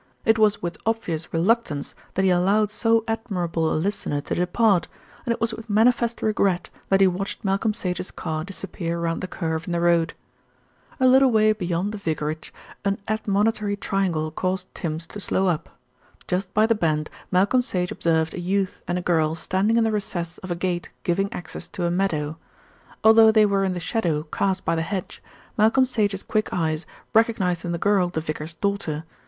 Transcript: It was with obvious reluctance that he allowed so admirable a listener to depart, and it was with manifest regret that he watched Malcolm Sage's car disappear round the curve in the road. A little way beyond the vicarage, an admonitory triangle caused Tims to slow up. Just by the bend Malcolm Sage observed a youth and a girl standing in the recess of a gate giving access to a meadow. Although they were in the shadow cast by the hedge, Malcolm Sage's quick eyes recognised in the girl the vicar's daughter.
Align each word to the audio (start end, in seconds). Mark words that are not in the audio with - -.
It 0.25 0.39
was 0.39 0.63
with 0.63 0.79
obvious 0.83 1.31
reluctance 1.31 1.93
that 2.15 2.25
he 2.25 2.31
allowed 2.31 2.71
so 2.71 3.03
admirable 3.07 3.71
a 3.71 3.75
listener 3.77 4.19
to 4.21 4.33
depart, 4.33 4.87
and 5.27 5.31
it 5.31 5.39
was 5.39 5.53
with 5.53 5.69
manifest 5.69 6.23
regret 6.23 6.71
that 6.89 7.01
he 7.01 7.05
watched 7.05 7.45
Malcolm 7.45 7.71
Sage's 7.75 8.09
car 8.09 8.43
disappear 8.43 8.99
round 8.99 9.21
the 9.21 9.27
curve 9.27 9.67
in 9.67 9.73
the 9.73 9.79
road. 9.79 10.15
A 10.99 11.05
little 11.05 11.29
way 11.29 11.53
beyond 11.53 11.91
the 11.91 11.99
vicarage, 11.99 12.51
an 12.83 12.99
admonitory 13.07 13.77
triangle 13.77 14.31
caused 14.31 14.73
Tims 14.73 15.05
to 15.05 15.19
slow 15.19 15.45
up. 15.45 15.69
Just 16.27 16.51
by 16.51 16.65
the 16.65 16.73
bend 16.73 17.07
Malcolm 17.29 17.61
Sage 17.61 17.91
observed 17.91 18.33
a 18.33 18.39
youth 18.39 18.81
and 18.87 18.97
a 18.97 19.03
girl 19.03 19.35
standing 19.35 19.77
in 19.77 19.83
the 19.83 19.91
recess 19.91 20.39
of 20.39 20.49
a 20.49 20.55
gate 20.55 20.89
giving 21.03 21.31
access 21.31 21.67
to 21.67 21.85
a 21.85 21.91
meadow. 21.91 22.37
Although 23.03 23.31
they 23.31 23.45
were 23.45 23.63
in 23.63 23.75
the 23.75 23.79
shadow 23.79 24.23
cast 24.33 24.65
by 24.65 24.73
the 24.73 24.81
hedge, 24.81 25.21
Malcolm 25.59 25.85
Sage's 25.85 26.23
quick 26.23 26.51
eyes 26.51 26.87
recognised 27.13 27.63
in 27.65 27.71
the 27.71 27.77
girl 27.77 28.09
the 28.09 28.19
vicar's 28.19 28.55
daughter. 28.55 29.03